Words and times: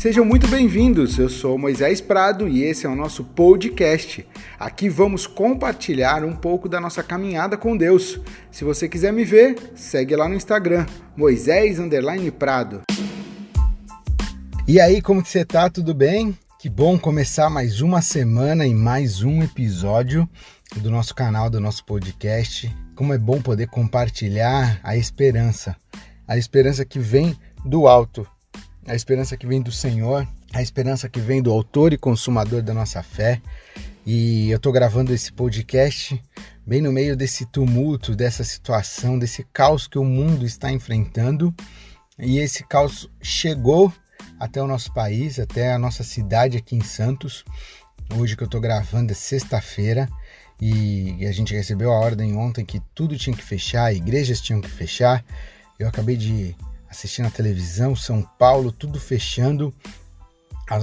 Sejam 0.00 0.24
muito 0.24 0.48
bem-vindos. 0.48 1.18
Eu 1.18 1.28
sou 1.28 1.58
Moisés 1.58 2.00
Prado 2.00 2.48
e 2.48 2.62
esse 2.62 2.86
é 2.86 2.88
o 2.88 2.94
nosso 2.94 3.22
podcast. 3.22 4.26
Aqui 4.58 4.88
vamos 4.88 5.26
compartilhar 5.26 6.24
um 6.24 6.34
pouco 6.34 6.70
da 6.70 6.80
nossa 6.80 7.02
caminhada 7.02 7.54
com 7.54 7.76
Deus. 7.76 8.18
Se 8.50 8.64
você 8.64 8.88
quiser 8.88 9.12
me 9.12 9.26
ver, 9.26 9.58
segue 9.74 10.16
lá 10.16 10.26
no 10.26 10.34
Instagram, 10.34 10.86
Moisés 11.14 11.76
Prado. 12.38 12.80
E 14.66 14.80
aí, 14.80 15.02
como 15.02 15.22
que 15.22 15.28
você 15.28 15.44
tá? 15.44 15.68
Tudo 15.68 15.92
bem? 15.92 16.34
Que 16.58 16.70
bom 16.70 16.98
começar 16.98 17.50
mais 17.50 17.82
uma 17.82 18.00
semana 18.00 18.66
e 18.66 18.72
mais 18.72 19.22
um 19.22 19.42
episódio 19.42 20.26
do 20.76 20.90
nosso 20.90 21.14
canal, 21.14 21.50
do 21.50 21.60
nosso 21.60 21.84
podcast. 21.84 22.74
Como 22.96 23.12
é 23.12 23.18
bom 23.18 23.42
poder 23.42 23.66
compartilhar 23.66 24.80
a 24.82 24.96
esperança, 24.96 25.76
a 26.26 26.38
esperança 26.38 26.86
que 26.86 26.98
vem 26.98 27.36
do 27.66 27.86
alto 27.86 28.26
a 28.86 28.94
esperança 28.94 29.36
que 29.36 29.46
vem 29.46 29.60
do 29.60 29.70
Senhor, 29.70 30.26
a 30.52 30.62
esperança 30.62 31.08
que 31.08 31.20
vem 31.20 31.42
do 31.42 31.50
autor 31.50 31.92
e 31.92 31.98
consumador 31.98 32.62
da 32.62 32.74
nossa 32.74 33.02
fé. 33.02 33.40
E 34.04 34.50
eu 34.50 34.56
estou 34.56 34.72
gravando 34.72 35.12
esse 35.12 35.32
podcast 35.32 36.20
bem 36.66 36.80
no 36.80 36.90
meio 36.90 37.16
desse 37.16 37.44
tumulto, 37.46 38.16
dessa 38.16 38.42
situação, 38.42 39.18
desse 39.18 39.44
caos 39.52 39.86
que 39.86 39.98
o 39.98 40.04
mundo 40.04 40.46
está 40.46 40.72
enfrentando. 40.72 41.54
E 42.18 42.38
esse 42.38 42.64
caos 42.64 43.08
chegou 43.22 43.92
até 44.38 44.62
o 44.62 44.66
nosso 44.66 44.92
país, 44.92 45.38
até 45.38 45.72
a 45.72 45.78
nossa 45.78 46.02
cidade 46.02 46.56
aqui 46.56 46.74
em 46.74 46.82
Santos. 46.82 47.44
Hoje 48.16 48.36
que 48.36 48.42
eu 48.42 48.46
estou 48.46 48.60
gravando 48.60 49.12
é 49.12 49.14
sexta-feira 49.14 50.08
e 50.60 51.24
a 51.26 51.32
gente 51.32 51.54
recebeu 51.54 51.92
a 51.92 51.98
ordem 51.98 52.36
ontem 52.36 52.64
que 52.64 52.80
tudo 52.94 53.16
tinha 53.16 53.36
que 53.36 53.42
fechar, 53.42 53.94
igrejas 53.94 54.40
tinham 54.40 54.60
que 54.60 54.70
fechar. 54.70 55.24
Eu 55.78 55.88
acabei 55.88 56.16
de 56.16 56.56
assistindo 56.90 57.26
a 57.26 57.30
televisão, 57.30 57.94
São 57.94 58.22
Paulo, 58.22 58.72
tudo 58.72 58.98
fechando, 58.98 59.72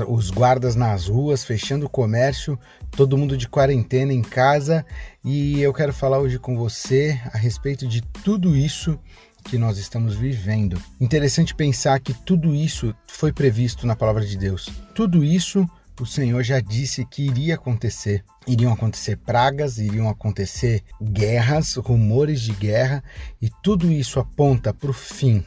os 0.07 0.29
guardas 0.29 0.75
nas 0.75 1.07
ruas, 1.07 1.43
fechando 1.43 1.85
o 1.85 1.89
comércio, 1.89 2.59
todo 2.91 3.17
mundo 3.17 3.37
de 3.37 3.47
quarentena 3.47 4.13
em 4.13 4.21
casa. 4.21 4.85
E 5.23 5.61
eu 5.61 5.73
quero 5.73 5.93
falar 5.93 6.19
hoje 6.19 6.39
com 6.39 6.57
você 6.57 7.19
a 7.33 7.37
respeito 7.37 7.87
de 7.87 8.01
tudo 8.01 8.55
isso 8.55 8.99
que 9.43 9.57
nós 9.57 9.77
estamos 9.77 10.15
vivendo. 10.15 10.81
Interessante 10.99 11.55
pensar 11.55 11.99
que 11.99 12.13
tudo 12.13 12.53
isso 12.53 12.93
foi 13.07 13.31
previsto 13.31 13.87
na 13.87 13.95
palavra 13.95 14.25
de 14.25 14.37
Deus. 14.37 14.69
Tudo 14.93 15.23
isso 15.23 15.65
o 15.99 16.05
Senhor 16.05 16.43
já 16.43 16.59
disse 16.59 17.05
que 17.05 17.23
iria 17.23 17.55
acontecer. 17.55 18.23
Iriam 18.45 18.71
acontecer 18.71 19.17
pragas, 19.17 19.77
iriam 19.77 20.09
acontecer 20.09 20.83
guerras, 21.01 21.75
rumores 21.75 22.41
de 22.41 22.51
guerra, 22.51 23.03
e 23.41 23.49
tudo 23.63 23.91
isso 23.91 24.19
aponta 24.19 24.73
para 24.73 24.91
o 24.91 24.93
fim, 24.93 25.43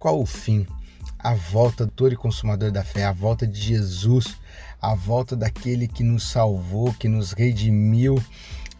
qual 0.00 0.18
o 0.18 0.24
fim? 0.24 0.66
A 1.18 1.34
volta 1.34 1.84
do 1.84 1.90
autor 1.90 2.12
e 2.14 2.16
consumador 2.16 2.72
da 2.72 2.82
fé, 2.82 3.04
a 3.04 3.12
volta 3.12 3.46
de 3.46 3.60
Jesus, 3.60 4.34
a 4.80 4.94
volta 4.94 5.36
daquele 5.36 5.86
que 5.86 6.02
nos 6.02 6.30
salvou, 6.30 6.94
que 6.94 7.06
nos 7.06 7.32
redimiu, 7.32 8.18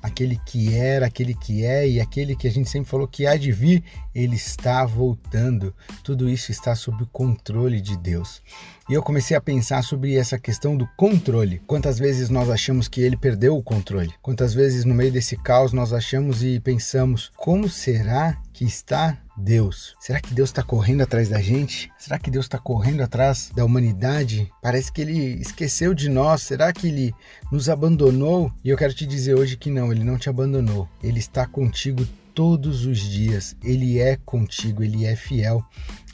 aquele 0.02 0.40
que 0.46 0.74
era, 0.74 1.04
aquele 1.04 1.34
que 1.34 1.62
é 1.62 1.86
e 1.86 2.00
aquele 2.00 2.34
que 2.34 2.48
a 2.48 2.50
gente 2.50 2.70
sempre 2.70 2.88
falou 2.88 3.06
que 3.06 3.26
há 3.26 3.36
de 3.36 3.52
vir, 3.52 3.84
ele 4.14 4.34
está 4.34 4.86
voltando. 4.86 5.74
Tudo 6.02 6.26
isso 6.26 6.50
está 6.50 6.74
sob 6.74 7.02
o 7.02 7.06
controle 7.08 7.82
de 7.82 7.98
Deus. 7.98 8.40
E 8.88 8.94
eu 8.94 9.02
comecei 9.02 9.36
a 9.36 9.42
pensar 9.42 9.84
sobre 9.84 10.16
essa 10.16 10.38
questão 10.38 10.74
do 10.74 10.88
controle. 10.96 11.60
Quantas 11.66 11.98
vezes 11.98 12.30
nós 12.30 12.48
achamos 12.48 12.88
que 12.88 13.02
ele 13.02 13.16
perdeu 13.16 13.58
o 13.58 13.62
controle? 13.62 14.14
Quantas 14.22 14.54
vezes 14.54 14.86
no 14.86 14.94
meio 14.94 15.12
desse 15.12 15.36
caos 15.36 15.74
nós 15.74 15.92
achamos 15.92 16.42
e 16.42 16.58
pensamos: 16.60 17.30
como 17.36 17.68
será 17.68 18.40
que 18.60 18.66
está 18.66 19.16
Deus? 19.38 19.94
Será 19.98 20.20
que 20.20 20.34
Deus 20.34 20.50
está 20.50 20.62
correndo 20.62 21.00
atrás 21.00 21.30
da 21.30 21.40
gente? 21.40 21.90
Será 21.96 22.18
que 22.18 22.30
Deus 22.30 22.44
está 22.44 22.58
correndo 22.58 23.00
atrás 23.02 23.50
da 23.56 23.64
humanidade? 23.64 24.52
Parece 24.60 24.92
que 24.92 25.00
ele 25.00 25.40
esqueceu 25.40 25.94
de 25.94 26.10
nós. 26.10 26.42
Será 26.42 26.70
que 26.70 26.88
ele 26.88 27.14
nos 27.50 27.70
abandonou? 27.70 28.52
E 28.62 28.68
eu 28.68 28.76
quero 28.76 28.92
te 28.92 29.06
dizer 29.06 29.34
hoje 29.34 29.56
que 29.56 29.70
não, 29.70 29.90
ele 29.90 30.04
não 30.04 30.18
te 30.18 30.28
abandonou. 30.28 30.86
Ele 31.02 31.18
está 31.18 31.46
contigo 31.46 32.06
todos 32.34 32.84
os 32.84 32.98
dias. 32.98 33.56
Ele 33.64 33.98
é 33.98 34.18
contigo, 34.26 34.84
ele 34.84 35.06
é 35.06 35.16
fiel. 35.16 35.64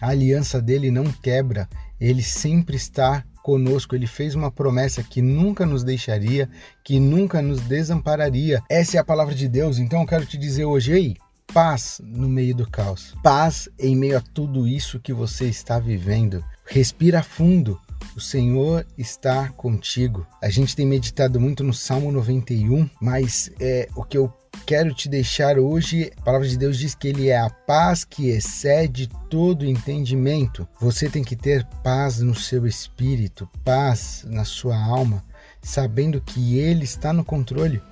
A 0.00 0.10
aliança 0.10 0.62
dele 0.62 0.88
não 0.88 1.10
quebra 1.10 1.69
ele 2.00 2.22
sempre 2.22 2.76
está 2.76 3.25
conosco. 3.43 3.94
Ele 3.94 4.06
fez 4.06 4.34
uma 4.34 4.50
promessa 4.50 5.03
que 5.03 5.22
nunca 5.22 5.65
nos 5.65 5.82
deixaria, 5.84 6.49
que 6.84 6.99
nunca 6.99 7.41
nos 7.41 7.60
desampararia. 7.60 8.62
Essa 8.69 8.97
é 8.97 9.00
a 9.00 9.04
palavra 9.04 9.34
de 9.34 9.49
Deus. 9.49 9.78
Então 9.78 10.00
eu 10.00 10.06
quero 10.06 10.26
te 10.26 10.37
dizer 10.37 10.65
hoje, 10.65 10.93
ei, 10.93 11.16
paz 11.52 12.00
no 12.04 12.28
meio 12.28 12.54
do 12.54 12.68
caos. 12.68 13.14
Paz 13.22 13.68
em 13.78 13.96
meio 13.96 14.18
a 14.18 14.20
tudo 14.20 14.66
isso 14.66 15.00
que 15.00 15.12
você 15.12 15.46
está 15.46 15.78
vivendo. 15.78 16.44
Respira 16.64 17.22
fundo. 17.22 17.80
O 18.14 18.20
Senhor 18.20 18.86
está 18.96 19.48
contigo. 19.50 20.26
A 20.42 20.48
gente 20.48 20.74
tem 20.74 20.86
meditado 20.86 21.40
muito 21.40 21.62
no 21.62 21.72
Salmo 21.72 22.10
91, 22.10 22.88
mas 23.00 23.50
é 23.60 23.88
o 23.94 24.02
que 24.02 24.16
eu 24.16 24.32
quero 24.64 24.94
te 24.94 25.08
deixar 25.08 25.58
hoje. 25.58 26.10
A 26.16 26.22
palavra 26.22 26.48
de 26.48 26.56
Deus 26.56 26.78
diz 26.78 26.94
que 26.94 27.08
Ele 27.08 27.28
é 27.28 27.38
a 27.38 27.50
paz 27.50 28.04
que 28.04 28.28
excede 28.28 29.08
todo 29.28 29.66
entendimento. 29.66 30.66
Você 30.80 31.08
tem 31.08 31.22
que 31.22 31.36
ter 31.36 31.64
paz 31.82 32.20
no 32.20 32.34
seu 32.34 32.66
espírito, 32.66 33.48
paz 33.64 34.24
na 34.26 34.44
sua 34.44 34.76
alma, 34.76 35.22
sabendo 35.62 36.20
que 36.20 36.58
Ele 36.58 36.84
está 36.84 37.12
no 37.12 37.24
controle. 37.24 37.82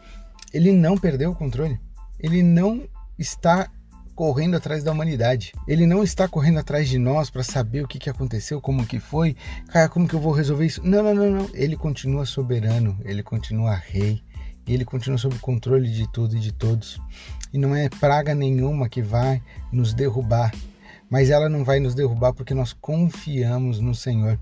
Ele 0.52 0.72
não 0.72 0.96
perdeu 0.96 1.32
o 1.32 1.36
controle. 1.36 1.78
Ele 2.18 2.42
não 2.42 2.88
está 3.18 3.68
correndo 4.14 4.56
atrás 4.56 4.84
da 4.84 4.92
humanidade. 4.92 5.52
Ele 5.66 5.86
não 5.86 6.02
está 6.02 6.28
correndo 6.28 6.58
atrás 6.58 6.88
de 6.88 6.98
nós 6.98 7.30
para 7.30 7.42
saber 7.42 7.82
o 7.84 7.88
que, 7.88 7.98
que 7.98 8.10
aconteceu, 8.10 8.60
como 8.60 8.86
que 8.86 9.00
foi, 9.00 9.36
cara, 9.68 9.88
como 9.88 10.06
que 10.06 10.14
eu 10.14 10.20
vou 10.20 10.32
resolver 10.32 10.66
isso. 10.66 10.80
Não, 10.84 11.02
não, 11.02 11.14
não, 11.14 11.30
não. 11.30 11.50
Ele 11.52 11.76
continua 11.76 12.24
soberano, 12.24 12.96
ele 13.04 13.22
continua 13.22 13.74
rei 13.74 14.22
ele 14.66 14.84
continua 14.84 15.18
sob 15.18 15.38
controle 15.38 15.90
de 15.90 16.10
tudo 16.10 16.36
e 16.36 16.40
de 16.40 16.52
todos. 16.52 17.00
E 17.52 17.58
não 17.58 17.74
é 17.74 17.88
praga 17.88 18.34
nenhuma 18.34 18.88
que 18.88 19.02
vai 19.02 19.42
nos 19.70 19.92
derrubar, 19.92 20.52
mas 21.10 21.30
ela 21.30 21.48
não 21.48 21.64
vai 21.64 21.78
nos 21.80 21.94
derrubar 21.94 22.32
porque 22.32 22.54
nós 22.54 22.72
confiamos 22.72 23.78
no 23.78 23.94
Senhor, 23.94 24.38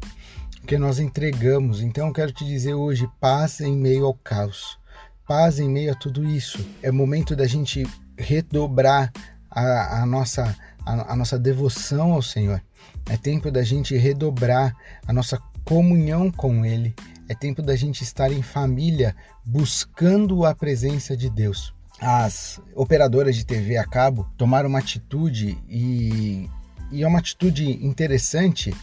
porque 0.61 0.79
nós 0.79 0.99
entregamos. 0.99 1.83
Então 1.83 2.07
eu 2.07 2.13
quero 2.13 2.33
te 2.33 2.45
dizer 2.45 2.75
hoje: 2.75 3.09
paz 3.21 3.61
em 3.61 3.77
meio 3.77 4.07
ao 4.07 4.15
caos, 4.15 4.79
paz 5.27 5.59
em 5.59 5.69
meio 5.69 5.93
a 5.93 5.95
tudo 5.95 6.25
isso. 6.25 6.65
É 6.83 6.91
momento 6.91 7.35
da 7.35 7.47
gente 7.47 7.87
redobrar 8.17 9.13
a, 9.51 10.03
a 10.03 10.07
nossa, 10.07 10.57
a, 10.85 11.13
a 11.13 11.17
nossa 11.17 11.39
devoção 11.39 12.13
ao 12.13 12.23
Senhor. 12.23 12.63
É 13.09 13.17
tempo 13.17 13.51
da 13.51 13.63
gente 13.63 13.97
redobrar 13.97 14.75
a 15.07 15.13
nossa 15.13 15.41
comunhão 15.65 16.31
com 16.31 16.65
Ele 16.65 16.95
é 17.33 17.35
tempo 17.35 17.63
da 17.63 17.75
gente 17.75 18.03
estar 18.03 18.31
em 18.31 18.43
família 18.43 19.17
buscando 19.45 20.45
a 20.45 20.55
presença 20.55 21.17
de 21.17 21.31
Deus. 21.31 21.75
As 21.99 22.61
operadoras 22.75 23.37
de 23.37 23.47
TV 23.47 23.77
a 23.77 23.87
cabo 23.87 24.29
tomaram 24.37 24.69
uma 24.69 24.81
atitude 24.81 25.57
e, 25.69 26.49
e 26.91 27.03
é 27.03 27.07
uma 27.07 27.21
atitude 27.21 27.71
interessante 27.85 28.75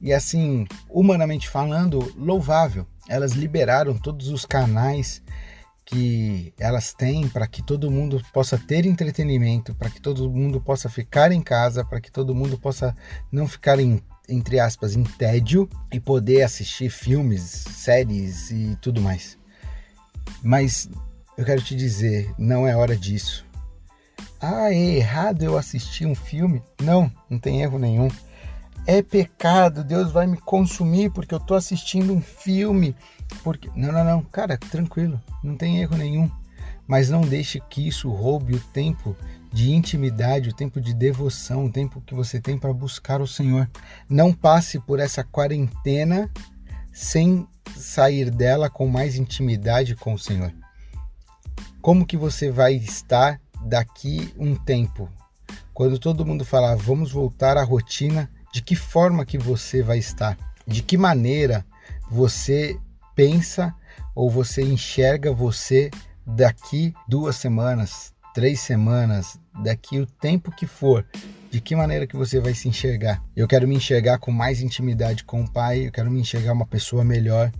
e 0.00 0.14
assim, 0.14 0.66
humanamente 0.88 1.46
falando, 1.46 2.12
louvável. 2.16 2.86
Elas 3.06 3.32
liberaram 3.32 3.98
todos 3.98 4.28
os 4.28 4.46
canais 4.46 5.22
que 5.90 6.54
elas 6.58 6.94
têm 6.94 7.28
para 7.28 7.46
que 7.48 7.62
todo 7.62 7.90
mundo 7.90 8.22
possa 8.32 8.56
ter 8.56 8.86
entretenimento, 8.86 9.74
para 9.74 9.90
que 9.90 10.00
todo 10.00 10.30
mundo 10.30 10.60
possa 10.60 10.88
ficar 10.88 11.32
em 11.32 11.42
casa, 11.42 11.84
para 11.84 12.00
que 12.00 12.12
todo 12.12 12.34
mundo 12.34 12.56
possa 12.56 12.94
não 13.32 13.48
ficar 13.48 13.78
em 13.80 14.00
entre 14.28 14.60
aspas, 14.60 14.94
em 14.94 15.02
tédio 15.02 15.68
e 15.92 15.98
poder 15.98 16.42
assistir 16.42 16.88
filmes, 16.88 17.42
séries 17.42 18.52
e 18.52 18.78
tudo 18.80 19.00
mais. 19.00 19.36
Mas 20.40 20.88
eu 21.36 21.44
quero 21.44 21.60
te 21.60 21.74
dizer, 21.74 22.32
não 22.38 22.64
é 22.64 22.76
hora 22.76 22.96
disso. 22.96 23.44
Ah, 24.40 24.72
é 24.72 24.96
errado 24.96 25.42
eu 25.42 25.58
assistir 25.58 26.06
um 26.06 26.14
filme? 26.14 26.62
Não, 26.80 27.10
não 27.28 27.40
tem 27.40 27.60
erro 27.60 27.76
nenhum. 27.76 28.08
É 28.86 29.02
pecado, 29.02 29.84
Deus 29.84 30.10
vai 30.10 30.26
me 30.26 30.36
consumir 30.38 31.10
porque 31.10 31.34
eu 31.34 31.38
estou 31.38 31.56
assistindo 31.56 32.12
um 32.12 32.20
filme. 32.20 32.96
Porque 33.44 33.70
não, 33.74 33.92
não, 33.92 34.04
não, 34.04 34.22
cara, 34.22 34.58
tranquilo, 34.58 35.20
não 35.42 35.56
tem 35.56 35.80
erro 35.80 35.96
nenhum. 35.96 36.30
Mas 36.86 37.08
não 37.08 37.20
deixe 37.20 37.60
que 37.70 37.86
isso 37.86 38.10
roube 38.10 38.54
o 38.54 38.60
tempo 38.60 39.16
de 39.52 39.70
intimidade, 39.72 40.48
o 40.48 40.54
tempo 40.54 40.80
de 40.80 40.92
devoção, 40.92 41.66
o 41.66 41.72
tempo 41.72 42.00
que 42.00 42.14
você 42.14 42.40
tem 42.40 42.58
para 42.58 42.72
buscar 42.72 43.20
o 43.20 43.26
Senhor. 43.26 43.70
Não 44.08 44.32
passe 44.32 44.78
por 44.80 44.98
essa 44.98 45.22
quarentena 45.22 46.30
sem 46.92 47.46
sair 47.76 48.30
dela 48.30 48.68
com 48.68 48.88
mais 48.88 49.16
intimidade 49.16 49.94
com 49.94 50.14
o 50.14 50.18
Senhor. 50.18 50.52
Como 51.80 52.04
que 52.04 52.16
você 52.16 52.50
vai 52.50 52.74
estar 52.74 53.40
daqui 53.64 54.32
um 54.36 54.54
tempo? 54.54 55.08
Quando 55.72 55.98
todo 55.98 56.26
mundo 56.26 56.44
falar, 56.44 56.76
vamos 56.76 57.10
voltar 57.10 57.56
à 57.56 57.62
rotina, 57.62 58.30
de 58.52 58.62
que 58.62 58.74
forma 58.74 59.24
que 59.24 59.38
você 59.38 59.82
vai 59.82 59.98
estar? 59.98 60.36
De 60.66 60.82
que 60.82 60.96
maneira 60.96 61.64
você 62.10 62.78
pensa 63.14 63.74
ou 64.14 64.30
você 64.30 64.62
enxerga 64.62 65.32
você 65.32 65.90
daqui 66.26 66.94
duas 67.08 67.36
semanas, 67.36 68.12
três 68.34 68.60
semanas, 68.60 69.38
daqui 69.62 69.98
o 69.98 70.06
tempo 70.06 70.50
que 70.50 70.66
for, 70.66 71.06
de 71.50 71.60
que 71.60 71.74
maneira 71.74 72.06
que 72.06 72.16
você 72.16 72.38
vai 72.38 72.54
se 72.54 72.68
enxergar. 72.68 73.22
Eu 73.34 73.48
quero 73.48 73.66
me 73.66 73.74
enxergar 73.74 74.18
com 74.18 74.30
mais 74.30 74.62
intimidade 74.62 75.24
com 75.24 75.42
o 75.42 75.50
Pai, 75.50 75.88
eu 75.88 75.92
quero 75.92 76.10
me 76.10 76.20
enxergar 76.20 76.52
uma 76.52 76.66
pessoa 76.66 77.04
melhor. 77.04 77.50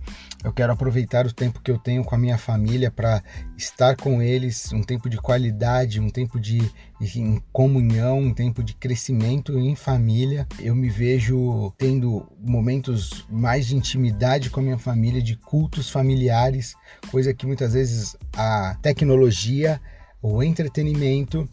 Eu 0.43 0.53
quero 0.53 0.71
aproveitar 0.71 1.27
o 1.27 1.33
tempo 1.33 1.61
que 1.61 1.69
eu 1.69 1.77
tenho 1.77 2.03
com 2.03 2.15
a 2.15 2.17
minha 2.17 2.37
família 2.37 2.89
para 2.89 3.21
estar 3.57 3.95
com 3.95 4.21
eles, 4.21 4.71
um 4.71 4.81
tempo 4.81 5.09
de 5.09 5.17
qualidade, 5.17 5.99
um 5.99 6.09
tempo 6.09 6.39
de 6.39 6.71
em 7.15 7.41
comunhão, 7.51 8.19
um 8.19 8.33
tempo 8.33 8.63
de 8.63 8.73
crescimento 8.73 9.59
em 9.59 9.75
família. 9.75 10.47
Eu 10.59 10.73
me 10.73 10.89
vejo 10.89 11.71
tendo 11.77 12.31
momentos 12.39 13.25
mais 13.29 13.67
de 13.67 13.75
intimidade 13.75 14.49
com 14.49 14.61
a 14.61 14.63
minha 14.63 14.77
família, 14.77 15.21
de 15.21 15.35
cultos 15.35 15.89
familiares, 15.89 16.75
coisa 17.11 17.33
que 17.33 17.45
muitas 17.45 17.73
vezes 17.73 18.15
a 18.35 18.77
tecnologia, 18.81 19.81
o 20.21 20.41
entretenimento 20.41 21.47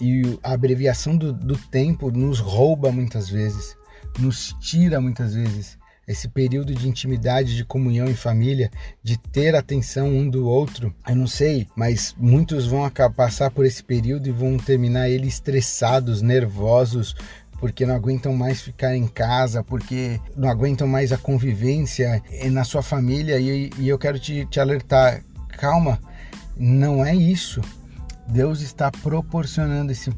e 0.00 0.38
a 0.42 0.52
abreviação 0.52 1.16
do, 1.16 1.32
do 1.32 1.56
tempo 1.56 2.10
nos 2.10 2.38
rouba 2.38 2.90
muitas 2.90 3.28
vezes, 3.28 3.76
nos 4.18 4.54
tira 4.60 5.00
muitas 5.00 5.34
vezes 5.34 5.78
esse 6.10 6.26
período 6.26 6.74
de 6.74 6.88
intimidade, 6.88 7.56
de 7.56 7.64
comunhão 7.64 8.08
em 8.08 8.16
família, 8.16 8.68
de 9.00 9.16
ter 9.16 9.54
atenção 9.54 10.08
um 10.08 10.28
do 10.28 10.44
outro. 10.44 10.92
Eu 11.08 11.14
não 11.14 11.28
sei, 11.28 11.68
mas 11.76 12.16
muitos 12.18 12.66
vão 12.66 12.90
passar 13.14 13.50
por 13.52 13.64
esse 13.64 13.82
período 13.84 14.28
e 14.28 14.32
vão 14.32 14.56
terminar 14.56 15.08
ele 15.08 15.28
estressados, 15.28 16.20
nervosos, 16.20 17.14
porque 17.60 17.86
não 17.86 17.94
aguentam 17.94 18.34
mais 18.34 18.60
ficar 18.60 18.96
em 18.96 19.06
casa, 19.06 19.62
porque 19.62 20.18
não 20.36 20.48
aguentam 20.48 20.88
mais 20.88 21.12
a 21.12 21.18
convivência 21.18 22.20
na 22.50 22.64
sua 22.64 22.82
família. 22.82 23.38
E, 23.38 23.70
e 23.78 23.88
eu 23.88 23.98
quero 23.98 24.18
te, 24.18 24.44
te 24.46 24.58
alertar: 24.58 25.22
calma, 25.50 26.00
não 26.56 27.04
é 27.04 27.14
isso. 27.14 27.60
Deus 28.30 28.60
está 28.60 28.92
proporcionando 28.92 29.90
esse 29.90 30.08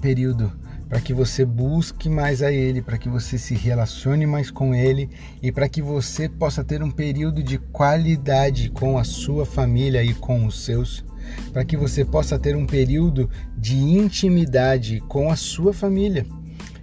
período 0.00 0.52
para 0.88 1.00
que 1.00 1.14
você 1.14 1.44
busque 1.44 2.08
mais 2.08 2.42
a 2.42 2.50
Ele, 2.50 2.82
para 2.82 2.98
que 2.98 3.08
você 3.08 3.38
se 3.38 3.54
relacione 3.54 4.26
mais 4.26 4.50
com 4.50 4.74
Ele 4.74 5.08
e 5.40 5.52
para 5.52 5.68
que 5.68 5.80
você 5.80 6.28
possa 6.28 6.64
ter 6.64 6.82
um 6.82 6.90
período 6.90 7.44
de 7.44 7.58
qualidade 7.58 8.70
com 8.70 8.98
a 8.98 9.04
sua 9.04 9.46
família 9.46 10.02
e 10.02 10.12
com 10.12 10.46
os 10.46 10.64
seus, 10.64 11.04
para 11.52 11.64
que 11.64 11.76
você 11.76 12.04
possa 12.04 12.36
ter 12.40 12.56
um 12.56 12.66
período 12.66 13.30
de 13.56 13.76
intimidade 13.78 14.98
com 15.06 15.30
a 15.30 15.36
sua 15.36 15.72
família, 15.72 16.26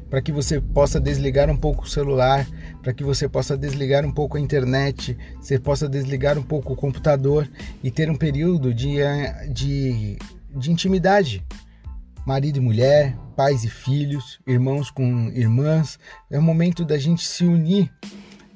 para 0.10 0.22
que 0.22 0.32
você 0.32 0.62
possa 0.62 1.02
desligar 1.02 1.50
um 1.50 1.58
pouco 1.58 1.84
o 1.84 1.90
celular, 1.90 2.48
para 2.82 2.94
que 2.94 3.04
você 3.04 3.28
possa 3.28 3.58
desligar 3.58 4.06
um 4.06 4.12
pouco 4.14 4.38
a 4.38 4.40
internet, 4.40 5.18
você 5.38 5.60
possa 5.60 5.90
desligar 5.90 6.38
um 6.38 6.44
pouco 6.44 6.72
o 6.72 6.78
computador 6.78 7.46
e 7.84 7.92
ter 7.92 8.10
um 8.10 8.16
período 8.16 8.74
de, 8.74 9.02
eh, 9.02 9.50
de, 9.52 10.18
de 10.58 10.72
intimidade 10.72 11.46
marido 12.28 12.58
e 12.58 12.60
mulher, 12.60 13.18
pais 13.38 13.64
e 13.64 13.70
filhos, 13.70 14.38
irmãos 14.46 14.92
com 14.92 15.30
irmãs. 15.30 15.98
É 16.30 16.38
o 16.38 16.42
momento 16.42 16.84
da 16.84 16.98
gente 16.98 17.26
se 17.26 17.46
unir. 17.46 17.90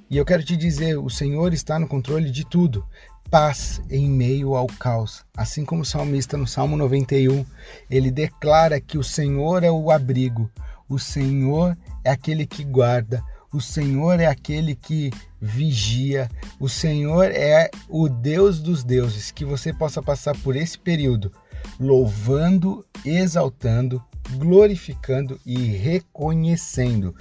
E 0.10 0.18
eu 0.18 0.26
quero 0.26 0.44
te 0.44 0.58
dizer: 0.58 0.98
o 0.98 1.10
Senhor 1.10 1.54
está 1.54 1.80
no 1.80 1.88
controle 1.88 2.30
de 2.30 2.46
tudo. 2.46 2.86
Paz 3.30 3.82
em 3.90 4.10
meio 4.10 4.56
ao 4.56 4.68
caos. 4.68 5.24
Assim 5.38 5.64
como 5.64 5.84
o 5.84 5.86
salmista 5.86 6.36
no 6.36 6.46
Salmo 6.46 6.76
91, 6.76 7.46
ele 7.90 8.12
declara 8.12 8.82
que 8.82 8.98
o 8.98 9.04
Senhor 9.04 9.64
é 9.64 9.72
o 9.72 9.90
abrigo, 9.90 10.52
o 10.90 11.00
Senhor 11.00 11.78
é 12.04 12.12
aquele 12.12 12.46
que 12.46 12.66
guarda, 12.66 13.24
o 13.54 13.62
Senhor 13.62 14.20
é 14.20 14.26
aquele 14.26 14.76
que 14.76 15.12
vigia, 15.40 16.30
o 16.60 16.68
Senhor 16.68 17.32
é 17.32 17.72
o 17.88 18.10
Deus 18.10 18.60
dos 18.60 18.84
deuses. 18.84 19.32
Que 19.32 19.46
você 19.46 19.72
possa 19.72 20.04
passar 20.04 20.36
por 20.40 20.58
esse 20.58 20.78
período 20.78 21.32
louvando, 21.80 22.86
exaltando, 23.06 24.04
glorificando 24.38 25.40
e 25.46 25.58
reconhecendo. 25.58 27.16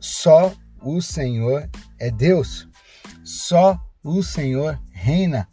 Só 0.00 0.52
o 0.82 1.00
Senhor 1.00 1.68
é 1.98 2.10
Deus. 2.10 2.68
Só 3.24 3.78
o 4.02 4.22
Senhor 4.22 4.78
reina. 4.92 5.48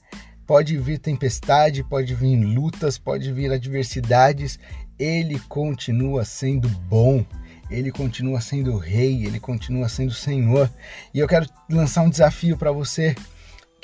Pode 0.45 0.77
vir 0.77 0.99
tempestade, 0.99 1.83
pode 1.83 2.13
vir 2.13 2.35
lutas, 2.37 2.97
pode 2.99 3.31
vir 3.31 3.51
adversidades, 3.51 4.59
ele 4.97 5.39
continua 5.49 6.23
sendo 6.23 6.69
bom. 6.69 7.25
Ele 7.69 7.91
continua 7.91 8.39
sendo 8.41 8.77
rei, 8.77 9.25
ele 9.25 9.39
continua 9.39 9.89
sendo 9.89 10.13
Senhor. 10.13 10.69
E 11.11 11.19
eu 11.19 11.27
quero 11.27 11.47
lançar 11.69 12.03
um 12.03 12.09
desafio 12.09 12.55
para 12.55 12.71
você 12.71 13.15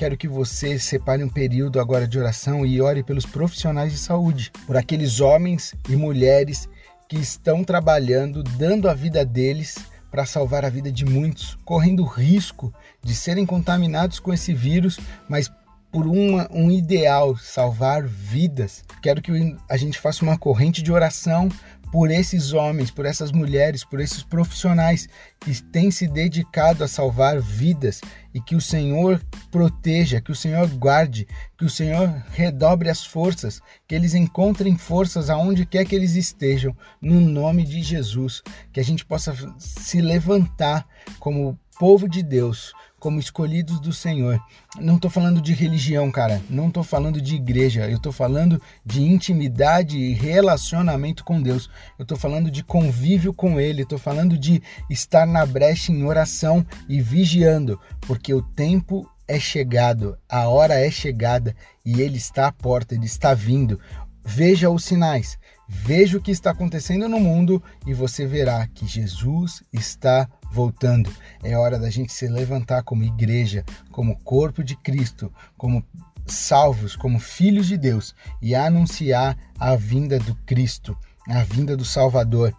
quero 0.02 0.18
que 0.18 0.28
você 0.28 0.80
separe 0.80 1.24
um 1.24 1.30
período 1.30 1.80
agora 1.80 2.08
de 2.08 2.18
oração 2.18 2.66
e 2.66 2.82
ore 2.82 3.04
pelos 3.04 3.24
profissionais 3.24 3.92
de 3.92 4.00
saúde, 4.00 4.52
por 4.66 4.76
aqueles 4.76 5.20
homens 5.20 5.76
e 5.88 5.96
mulheres 5.96 6.68
que 7.08 7.18
estão 7.20 7.64
trabalhando, 7.64 8.42
dando 8.42 8.90
a 8.90 8.96
vida 8.96 9.24
deles 9.24 9.78
para 10.10 10.26
salvar 10.26 10.66
a 10.66 10.70
vida 10.70 10.92
de 10.92 11.06
muitos, 11.06 11.56
correndo 11.64 12.04
risco 12.04 12.74
de 13.04 13.14
serem 13.14 13.46
contaminados 13.46 14.20
com 14.20 14.34
esse 14.34 14.56
vírus, 14.56 15.00
mas 15.30 15.52
por 15.92 16.08
uma, 16.08 16.50
um 16.52 16.72
ideal, 16.72 17.38
salvar 17.38 18.02
vidas. 18.02 18.84
Quero 19.04 19.22
que 19.22 19.56
a 19.70 19.78
gente 19.78 20.00
faça 20.00 20.26
uma 20.26 20.36
corrente 20.36 20.82
de 20.82 20.92
oração 20.92 21.48
por 21.92 22.10
esses 22.10 22.54
homens, 22.54 22.90
por 22.90 23.06
essas 23.06 23.32
mulheres, 23.32 23.84
por 23.84 24.00
esses 24.00 24.24
profissionais 24.24 25.10
que 25.40 25.62
têm 25.62 25.92
se 25.92 26.08
dedicado 26.08 26.84
a 26.84 26.88
salvar 26.88 27.42
vidas 27.42 28.00
e 28.34 28.40
que 28.40 28.56
o 28.56 28.62
Senhor 28.62 29.22
proteja, 29.52 30.22
que 30.22 30.32
o 30.32 30.36
Senhor 30.36 30.68
guarde, 30.70 31.28
que 31.58 31.66
o 31.66 31.70
Senhor 31.70 32.08
redobre 32.32 32.90
as 32.90 33.06
forças, 33.06 33.62
que 33.88 33.94
eles 33.94 34.14
encontrem 34.14 34.78
forças 34.78 35.30
aonde 35.30 35.66
quer 35.66 35.86
que 35.86 35.96
eles 35.96 36.16
estejam, 36.16 36.76
no 37.02 37.20
nome 37.20 37.64
de 37.64 37.84
Jesus, 37.84 38.42
que 38.72 38.80
a 38.80 38.84
gente 38.84 39.06
possa 39.06 39.36
se 39.58 40.00
levantar 40.00 40.88
como 41.20 41.60
povo 41.78 42.08
de 42.08 42.24
Deus, 42.24 42.74
como 43.02 43.20
escolhidos 43.20 43.80
do 43.80 43.92
Senhor. 43.92 44.40
Não 44.80 44.96
estou 44.96 45.10
falando 45.10 45.42
de 45.42 45.54
religião, 45.54 46.12
cara. 46.12 46.40
Não 46.48 46.68
estou 46.68 46.84
falando 46.84 47.20
de 47.20 47.36
igreja. 47.36 47.90
Eu 47.90 47.98
estou 47.98 48.12
falando 48.12 48.62
de 48.86 49.02
intimidade 49.02 49.98
e 49.98 50.14
relacionamento 50.14 51.26
com 51.26 51.42
Deus. 51.42 51.68
Eu 51.98 52.04
estou 52.04 52.16
falando 52.16 52.52
de 52.52 52.64
convívio 52.64 53.34
com 53.34 53.60
Ele. 53.60 53.82
Estou 53.82 53.98
falando 53.98 54.38
de 54.38 54.62
estar 54.88 55.26
na 55.26 55.44
brecha 55.48 55.92
em 55.92 56.04
oração 56.04 56.64
e 56.88 57.02
vigiando, 57.02 57.80
porque 58.02 58.36
o 58.36 58.42
tempo 58.44 59.10
é 59.28 59.40
chegado, 59.40 60.16
a 60.30 60.48
hora 60.48 60.76
é 60.76 60.92
chegada 60.92 61.56
e 61.84 62.02
Ele 62.02 62.18
está 62.18 62.48
à 62.48 62.52
porta. 62.52 62.94
Ele 62.94 63.08
está 63.08 63.34
vindo. 63.34 63.80
Veja 64.24 64.70
os 64.70 64.86
sinais. 64.86 65.40
Veja 65.68 66.20
o 66.20 66.22
que 66.22 66.30
está 66.30 66.52
acontecendo 66.52 67.10
no 67.10 67.20
mundo 67.20 67.64
e 67.88 67.96
você 67.96 68.28
verá 68.28 68.68
que 68.68 68.86
Jesus 68.86 69.64
está 69.74 70.30
voltando. 70.52 71.10
É 71.44 71.58
hora 71.58 71.80
da 71.80 71.90
gente 71.90 72.14
se 72.14 72.28
levantar 72.28 72.84
como 72.84 73.04
igreja, 73.04 73.64
como 73.92 74.18
corpo 74.20 74.64
de 74.64 74.76
Cristo, 74.76 75.32
como 75.58 75.84
salvos, 76.26 76.96
como 76.96 77.20
filhos 77.20 77.68
de 77.68 77.78
Deus 77.78 78.16
e 78.42 78.54
anunciar 78.54 79.38
a 79.60 79.76
vinda 79.76 80.20
do 80.20 80.36
Cristo, 80.46 80.98
a 81.28 81.44
vinda 81.44 81.76
do 81.76 81.86
Salvador. 81.86 82.54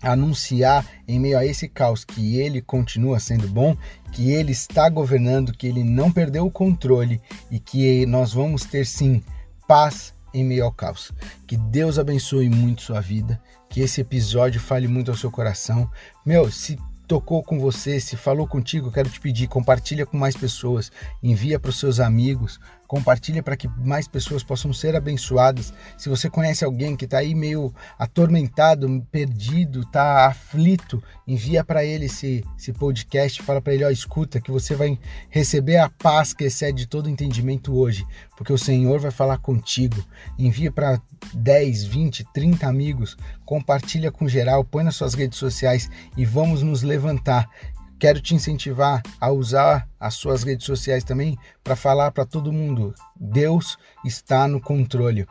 Anunciar 0.00 0.86
em 1.08 1.18
meio 1.18 1.36
a 1.36 1.44
esse 1.44 1.68
caos 1.68 2.04
que 2.04 2.38
ele 2.38 2.62
continua 2.62 3.18
sendo 3.18 3.48
bom, 3.48 3.76
que 4.12 4.30
ele 4.30 4.52
está 4.52 4.88
governando, 4.88 5.52
que 5.52 5.66
ele 5.66 5.82
não 5.82 6.12
perdeu 6.12 6.46
o 6.46 6.50
controle 6.52 7.20
e 7.50 7.58
que 7.58 8.06
nós 8.06 8.32
vamos 8.32 8.64
ter 8.64 8.86
sim 8.86 9.20
paz 9.66 10.14
em 10.32 10.44
meio 10.44 10.64
ao 10.64 10.72
caos. 10.72 11.12
Que 11.48 11.56
Deus 11.56 11.98
abençoe 11.98 12.48
muito 12.48 12.82
sua 12.82 13.00
vida, 13.00 13.40
que 13.68 13.80
esse 13.80 14.00
episódio 14.00 14.60
fale 14.60 14.86
muito 14.86 15.10
ao 15.10 15.16
seu 15.16 15.32
coração. 15.32 15.90
Meu, 16.24 16.48
se 16.48 16.78
tocou 17.08 17.42
com 17.42 17.58
você, 17.58 17.98
se 17.98 18.16
falou 18.16 18.46
contigo, 18.46 18.92
quero 18.92 19.08
te 19.08 19.18
pedir, 19.18 19.48
compartilha 19.48 20.04
com 20.04 20.18
mais 20.18 20.36
pessoas, 20.36 20.92
envia 21.22 21.58
para 21.58 21.70
os 21.70 21.78
seus 21.78 21.98
amigos, 21.98 22.60
compartilha 22.88 23.42
para 23.42 23.56
que 23.56 23.68
mais 23.68 24.08
pessoas 24.08 24.42
possam 24.42 24.72
ser 24.72 24.96
abençoadas. 24.96 25.74
Se 25.96 26.08
você 26.08 26.30
conhece 26.30 26.64
alguém 26.64 26.96
que 26.96 27.04
está 27.04 27.18
aí 27.18 27.34
meio 27.34 27.72
atormentado, 27.98 29.06
perdido, 29.12 29.82
está 29.82 30.26
aflito, 30.26 31.00
envia 31.26 31.62
para 31.62 31.84
ele 31.84 32.06
esse, 32.06 32.42
esse 32.58 32.72
podcast, 32.72 33.42
fala 33.42 33.60
para 33.60 33.74
ele, 33.74 33.84
ó, 33.84 33.90
escuta, 33.90 34.40
que 34.40 34.50
você 34.50 34.74
vai 34.74 34.98
receber 35.28 35.76
a 35.76 35.90
paz 35.90 36.32
que 36.32 36.44
excede 36.44 36.86
todo 36.86 37.10
entendimento 37.10 37.76
hoje, 37.76 38.06
porque 38.34 38.52
o 38.52 38.58
Senhor 38.58 38.98
vai 38.98 39.10
falar 39.10 39.36
contigo. 39.36 40.02
Envia 40.38 40.72
para 40.72 40.98
10, 41.34 41.84
20, 41.84 42.24
30 42.32 42.66
amigos, 42.66 43.18
compartilha 43.44 44.10
com 44.10 44.26
geral, 44.26 44.64
põe 44.64 44.82
nas 44.82 44.96
suas 44.96 45.12
redes 45.12 45.38
sociais 45.38 45.90
e 46.16 46.24
vamos 46.24 46.62
nos 46.62 46.82
levantar 46.82 47.50
Quero 47.98 48.20
te 48.20 48.34
incentivar 48.34 49.02
a 49.20 49.30
usar 49.32 49.88
as 49.98 50.14
suas 50.14 50.44
redes 50.44 50.64
sociais 50.64 51.02
também 51.02 51.36
para 51.64 51.74
falar 51.74 52.12
para 52.12 52.24
todo 52.24 52.52
mundo: 52.52 52.94
Deus 53.16 53.76
está 54.04 54.46
no 54.46 54.60
controle. 54.60 55.26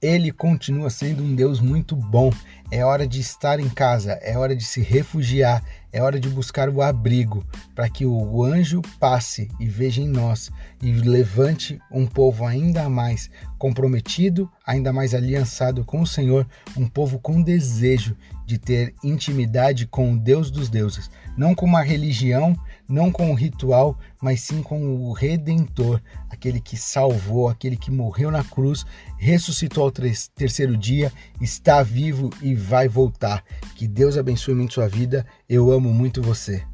Ele 0.00 0.30
continua 0.30 0.90
sendo 0.90 1.22
um 1.22 1.34
Deus 1.34 1.60
muito 1.60 1.96
bom. 1.96 2.30
É 2.74 2.82
hora 2.86 3.06
de 3.06 3.20
estar 3.20 3.60
em 3.60 3.68
casa, 3.68 4.12
é 4.22 4.38
hora 4.38 4.56
de 4.56 4.64
se 4.64 4.80
refugiar, 4.80 5.62
é 5.92 6.02
hora 6.02 6.18
de 6.18 6.26
buscar 6.26 6.70
o 6.70 6.80
abrigo, 6.80 7.46
para 7.74 7.86
que 7.86 8.06
o 8.06 8.42
anjo 8.42 8.80
passe 8.98 9.50
e 9.60 9.68
veja 9.68 10.00
em 10.00 10.08
nós 10.08 10.50
e 10.80 10.90
levante 10.90 11.78
um 11.90 12.06
povo 12.06 12.46
ainda 12.46 12.88
mais 12.88 13.28
comprometido, 13.58 14.50
ainda 14.66 14.90
mais 14.90 15.14
aliançado 15.14 15.84
com 15.84 16.00
o 16.00 16.06
Senhor, 16.06 16.46
um 16.74 16.88
povo 16.88 17.18
com 17.18 17.42
desejo 17.42 18.16
de 18.46 18.56
ter 18.58 18.94
intimidade 19.04 19.86
com 19.86 20.14
o 20.14 20.18
Deus 20.18 20.50
dos 20.50 20.70
deuses, 20.70 21.10
não 21.36 21.54
com 21.54 21.66
uma 21.66 21.82
religião, 21.82 22.58
não 22.88 23.10
com 23.10 23.30
um 23.30 23.34
ritual, 23.34 23.98
mas 24.20 24.40
sim 24.40 24.62
com 24.62 24.96
o 24.96 25.12
Redentor, 25.12 26.00
aquele 26.28 26.60
que 26.60 26.76
salvou, 26.76 27.48
aquele 27.48 27.76
que 27.76 27.90
morreu 27.90 28.30
na 28.30 28.42
cruz, 28.42 28.84
ressuscitou 29.16 29.84
ao 29.84 29.92
terceiro 30.34 30.76
dia, 30.76 31.12
está 31.40 31.82
vivo 31.82 32.30
e 32.42 32.54
vai 32.62 32.88
voltar. 32.88 33.44
Que 33.74 33.86
Deus 33.86 34.16
abençoe 34.16 34.54
muito 34.54 34.74
sua 34.74 34.88
vida. 34.88 35.26
Eu 35.48 35.70
amo 35.70 35.92
muito 35.92 36.22
você. 36.22 36.64